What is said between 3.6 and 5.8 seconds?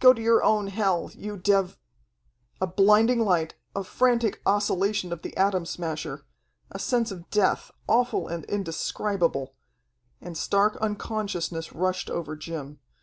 a frantic oscillation of the Atom